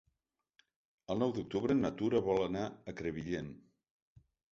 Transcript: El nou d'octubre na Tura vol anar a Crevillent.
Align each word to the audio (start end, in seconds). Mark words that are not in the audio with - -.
El 1.15 1.19
nou 1.23 1.33
d'octubre 1.35 1.75
na 1.81 1.91
Tura 1.99 2.21
vol 2.29 2.41
anar 2.45 2.63
a 2.93 2.95
Crevillent. 3.03 3.53